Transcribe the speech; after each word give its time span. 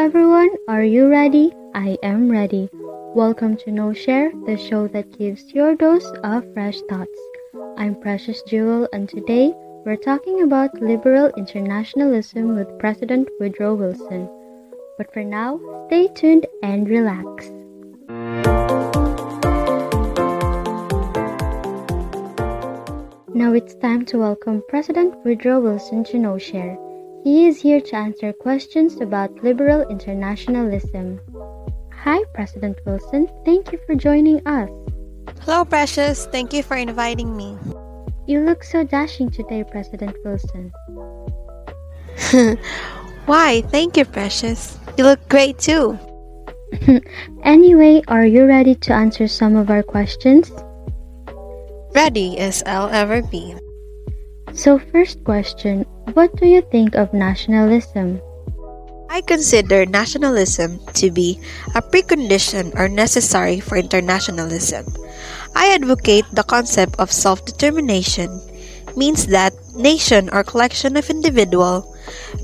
everyone, 0.00 0.48
are 0.66 0.82
you 0.82 1.10
ready? 1.10 1.52
I 1.74 1.98
am 2.02 2.30
ready. 2.30 2.70
Welcome 3.14 3.58
to 3.58 3.70
No 3.70 3.92
Share, 3.92 4.32
the 4.46 4.56
show 4.56 4.88
that 4.88 5.18
gives 5.18 5.52
your 5.52 5.76
dose 5.76 6.10
of 6.24 6.50
fresh 6.54 6.80
thoughts. 6.88 7.20
I'm 7.76 8.00
Precious 8.00 8.40
Jewel, 8.44 8.88
and 8.94 9.06
today 9.06 9.52
we're 9.84 9.96
talking 9.96 10.40
about 10.40 10.80
liberal 10.80 11.30
internationalism 11.36 12.56
with 12.56 12.78
President 12.78 13.28
Woodrow 13.38 13.74
Wilson. 13.74 14.26
But 14.96 15.12
for 15.12 15.22
now, 15.22 15.60
stay 15.88 16.08
tuned 16.14 16.46
and 16.62 16.88
relax. 16.88 17.50
Now 23.34 23.52
it's 23.52 23.74
time 23.74 24.06
to 24.06 24.16
welcome 24.16 24.62
President 24.70 25.14
Woodrow 25.26 25.60
Wilson 25.60 26.04
to 26.04 26.18
No 26.18 26.38
Share. 26.38 26.78
He 27.22 27.46
is 27.46 27.60
here 27.60 27.82
to 27.82 27.96
answer 27.96 28.32
questions 28.32 28.98
about 28.98 29.44
liberal 29.44 29.82
internationalism. 29.90 31.20
Hi, 31.92 32.24
President 32.32 32.78
Wilson. 32.86 33.28
Thank 33.44 33.72
you 33.72 33.78
for 33.86 33.94
joining 33.94 34.40
us. 34.46 34.70
Hello, 35.42 35.66
Precious. 35.66 36.24
Thank 36.26 36.54
you 36.54 36.62
for 36.62 36.78
inviting 36.78 37.36
me. 37.36 37.58
You 38.26 38.40
look 38.40 38.64
so 38.64 38.84
dashing 38.84 39.30
today, 39.30 39.64
President 39.64 40.16
Wilson. 40.24 40.72
Why? 43.26 43.60
Thank 43.68 43.98
you, 43.98 44.06
Precious. 44.06 44.78
You 44.96 45.04
look 45.04 45.20
great 45.28 45.58
too. 45.58 45.98
anyway, 47.42 48.00
are 48.08 48.24
you 48.24 48.46
ready 48.46 48.74
to 48.76 48.94
answer 48.94 49.28
some 49.28 49.56
of 49.56 49.68
our 49.68 49.82
questions? 49.82 50.50
Ready 51.94 52.38
as 52.38 52.62
I'll 52.64 52.88
ever 52.88 53.20
be. 53.20 53.54
So, 54.52 54.78
first 54.78 55.22
question 55.24 55.86
What 56.14 56.34
do 56.36 56.46
you 56.46 56.62
think 56.72 56.94
of 56.94 57.14
nationalism? 57.14 58.20
I 59.10 59.22
consider 59.22 59.86
nationalism 59.86 60.78
to 60.94 61.10
be 61.10 61.38
a 61.74 61.82
precondition 61.82 62.74
or 62.78 62.88
necessary 62.88 63.58
for 63.58 63.76
internationalism. 63.76 64.86
I 65.54 65.74
advocate 65.74 66.26
the 66.32 66.46
concept 66.46 66.94
of 66.98 67.10
self 67.10 67.44
determination, 67.44 68.30
means 68.96 69.26
that 69.28 69.54
nation 69.74 70.30
or 70.30 70.42
collection 70.42 70.96
of 70.96 71.10
individual 71.10 71.86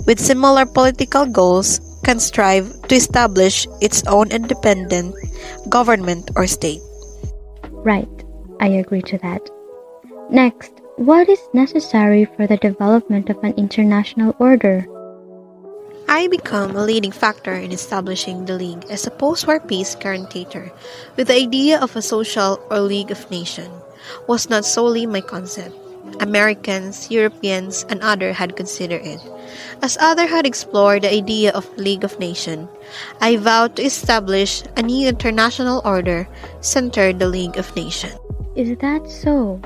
with 0.07 0.19
similar 0.19 0.67
political 0.67 1.27
goals 1.27 1.79
can 2.03 2.19
strive 2.19 2.71
to 2.87 2.95
establish 2.95 3.67
its 3.81 4.03
own 4.07 4.31
independent 4.31 5.15
government 5.69 6.31
or 6.34 6.47
state. 6.47 6.83
Right, 7.71 8.11
I 8.61 8.83
agree 8.83 9.03
to 9.11 9.19
that. 9.19 9.43
Next, 10.31 10.73
what 10.97 11.29
is 11.29 11.39
necessary 11.53 12.25
for 12.25 12.47
the 12.47 12.57
development 12.57 13.31
of 13.31 13.39
an 13.45 13.55
international 13.55 14.35
order? 14.41 14.85
I 16.09 16.27
become 16.27 16.75
a 16.75 16.85
leading 16.85 17.13
factor 17.13 17.55
in 17.55 17.71
establishing 17.71 18.45
the 18.45 18.55
League 18.55 18.85
as 18.91 19.07
a 19.07 19.11
post-war 19.11 19.61
peace 19.61 19.95
guarantor, 19.95 20.73
with 21.17 21.29
the 21.29 21.35
idea 21.39 21.79
of 21.79 21.95
a 21.95 22.03
social 22.03 22.59
or 22.71 22.81
League 22.81 23.11
of 23.11 23.31
Nations 23.31 23.71
was 24.27 24.51
not 24.51 24.65
solely 24.65 25.07
my 25.07 25.21
concept. 25.21 25.75
Americans, 26.21 27.11
Europeans, 27.11 27.85
and 27.89 28.03
others 28.03 28.37
had 28.37 28.57
considered 28.57 29.03
it. 29.03 29.21
As 29.83 29.99
others 30.01 30.31
had 30.31 30.47
explored 30.47 31.03
the 31.03 31.13
idea 31.13 31.53
of 31.53 31.71
League 31.77 32.05
of 32.05 32.19
Nations, 32.19 32.69
I 33.21 33.37
vowed 33.37 33.77
to 33.77 33.83
establish 33.83 34.63
a 34.77 34.83
new 34.83 35.09
international 35.09 35.83
order 35.85 36.27
centered 36.61 37.19
the 37.19 37.29
League 37.29 37.59
of 37.59 37.75
Nations. 37.77 38.19
Is 38.55 38.77
that 38.79 39.11
so? 39.11 39.61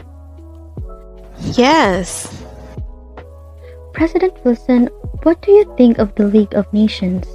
Yes. 1.42 2.28
President 3.92 4.36
Wilson, 4.44 4.88
what 5.22 5.41
do 5.42 5.52
you 5.52 5.64
think 5.77 5.98
of 5.98 6.14
the 6.14 6.27
League 6.27 6.55
of 6.55 6.70
Nations? 6.72 7.27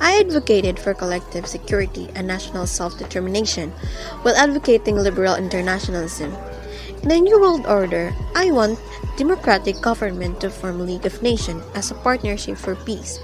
I 0.00 0.20
advocated 0.20 0.78
for 0.78 0.94
collective 0.94 1.46
security 1.46 2.08
and 2.14 2.26
national 2.26 2.66
self 2.66 2.98
determination 2.98 3.70
while 4.22 4.36
advocating 4.36 4.96
liberal 4.96 5.36
internationalism. 5.36 6.34
In 7.02 7.08
the 7.08 7.20
New 7.20 7.40
World 7.40 7.66
Order, 7.66 8.14
I 8.34 8.50
want 8.50 8.78
democratic 9.16 9.80
government 9.80 10.40
to 10.40 10.50
form 10.50 10.86
League 10.86 11.06
of 11.06 11.22
Nations 11.22 11.62
as 11.74 11.90
a 11.90 11.94
partnership 11.94 12.58
for 12.58 12.74
peace 12.74 13.18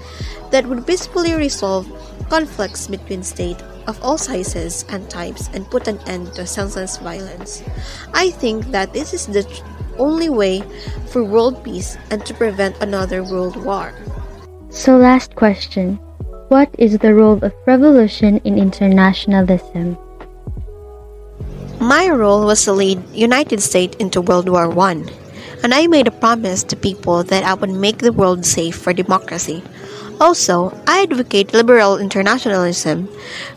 that 0.51 0.65
would 0.65 0.85
peacefully 0.85 1.33
resolve 1.33 1.87
conflicts 2.29 2.87
between 2.87 3.23
states 3.23 3.63
of 3.87 4.01
all 4.03 4.17
sizes 4.17 4.85
and 4.89 5.09
types 5.09 5.49
and 5.53 5.69
put 5.69 5.87
an 5.87 5.99
end 6.07 6.33
to 6.35 6.45
senseless 6.45 6.97
violence. 6.97 7.63
I 8.13 8.31
think 8.31 8.67
that 8.71 8.93
this 8.93 9.13
is 9.13 9.27
the 9.27 9.45
only 9.97 10.29
way 10.29 10.63
for 11.07 11.23
world 11.23 11.63
peace 11.63 11.97
and 12.09 12.25
to 12.25 12.33
prevent 12.33 12.81
another 12.81 13.23
world 13.23 13.55
war. 13.63 13.93
So, 14.69 14.97
last 14.97 15.35
question 15.35 15.99
What 16.49 16.69
is 16.77 16.97
the 16.97 17.13
role 17.13 17.37
of 17.43 17.53
revolution 17.65 18.37
in 18.43 18.57
internationalism? 18.57 19.97
My 21.79 22.09
role 22.09 22.45
was 22.45 22.63
to 22.65 22.73
lead 22.73 23.03
United 23.13 23.61
States 23.61 23.97
into 23.97 24.21
World 24.21 24.47
War 24.47 24.71
I, 24.79 25.03
and 25.63 25.73
I 25.73 25.87
made 25.87 26.07
a 26.07 26.15
promise 26.15 26.63
to 26.63 26.75
people 26.75 27.23
that 27.23 27.43
I 27.43 27.53
would 27.53 27.69
make 27.69 27.99
the 27.99 28.13
world 28.13 28.45
safe 28.45 28.75
for 28.75 28.93
democracy. 28.93 29.61
Also, 30.19 30.71
I 30.87 31.03
advocate 31.03 31.53
liberal 31.53 31.97
internationalism, 31.97 33.07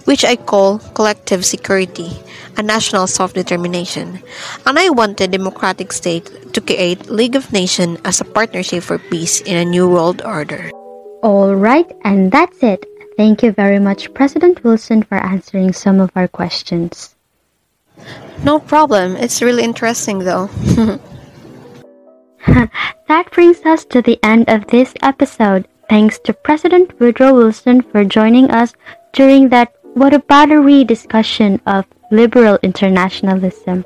which 0.05 0.25
I 0.25 0.37
call 0.37 0.79
collective 0.95 1.45
security 1.45 2.11
and 2.57 2.67
national 2.67 3.07
self-determination. 3.07 4.23
And 4.67 4.79
I 4.79 4.91
want 4.91 5.21
a 5.21 5.29
democratic 5.29 5.93
state 5.93 6.53
to 6.55 6.61
create 6.61 7.11
League 7.11 7.37
of 7.37 7.53
Nations 7.53 7.99
as 8.05 8.21
a 8.21 8.25
partnership 8.25 8.83
for 8.83 8.99
peace 8.99 9.41
in 9.41 9.57
a 9.57 9.65
new 9.65 9.89
world 9.89 10.23
order. 10.23 10.71
All 11.23 11.55
right, 11.55 11.91
and 12.05 12.31
that's 12.33 12.63
it. 12.63 12.85
Thank 13.17 13.43
you 13.43 13.53
very 13.53 13.79
much, 13.79 14.13
President 14.13 14.63
Wilson, 14.63 15.03
for 15.03 15.17
answering 15.17 15.73
some 15.73 16.01
of 16.01 16.11
our 16.17 16.29
questions. 16.29 17.15
No 18.45 18.61
problem. 18.61 19.17
It's 19.17 19.41
really 19.41 19.65
interesting, 19.65 20.21
though. 20.21 20.49
that 23.09 23.31
brings 23.33 23.61
us 23.65 23.85
to 23.87 24.03
the 24.03 24.19
end 24.23 24.49
of 24.49 24.67
this 24.69 24.95
episode. 25.03 25.67
Thanks 25.89 26.19
to 26.21 26.33
President 26.33 26.99
Woodrow 26.99 27.35
Wilson 27.35 27.81
for 27.81 28.05
joining 28.05 28.51
us 28.51 28.75
during 29.13 29.49
that 29.51 29.73
what 29.95 30.13
a 30.13 30.19
battery 30.19 30.85
discussion 30.85 31.61
of 31.65 31.87
liberal 32.11 32.59
internationalism. 32.63 33.85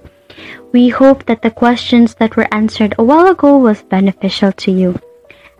We 0.73 0.89
hope 0.89 1.27
that 1.27 1.43
the 1.43 1.51
questions 1.51 2.15
that 2.15 2.37
were 2.37 2.53
answered 2.53 2.95
a 2.99 3.05
while 3.05 3.27
ago 3.27 3.59
was 3.59 3.83
beneficial 3.83 4.53
to 4.53 4.73
you. 4.73 4.99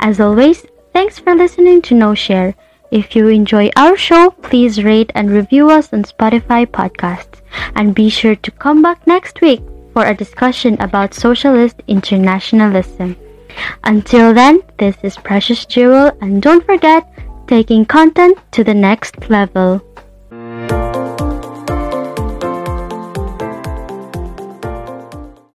As 0.01 0.19
always, 0.19 0.65
thanks 0.93 1.19
for 1.19 1.35
listening 1.35 1.83
to 1.83 1.95
No 1.95 2.15
Share. 2.15 2.55
If 2.91 3.15
you 3.15 3.29
enjoy 3.29 3.71
our 3.77 3.97
show, 3.97 4.31
please 4.31 4.83
rate 4.83 5.13
and 5.15 5.31
review 5.31 5.71
us 5.71 5.93
on 5.93 6.05
Spotify 6.05 6.67
podcasts. 6.67 7.41
And 7.75 7.95
be 7.95 8.09
sure 8.09 8.37
to 8.37 8.51
come 8.51 8.83
back 8.83 9.07
next 9.07 9.41
week 9.41 9.61
for 9.93 10.07
a 10.07 10.17
discussion 10.17 10.81
about 10.81 11.15
socialist 11.15 11.83
internationalism. 11.87 13.17
Until 13.85 14.35
then, 14.35 14.63
this 14.79 14.97
is 15.03 15.17
Precious 15.17 15.65
Jewel, 15.67 16.13
and 16.21 16.43
don't 16.43 16.65
forget, 16.65 17.07
taking 17.47 17.85
content 17.85 18.39
to 18.53 18.63
the 18.63 18.75
next 18.75 19.29
level. 19.29 19.83